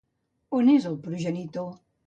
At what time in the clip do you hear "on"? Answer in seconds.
0.61-0.71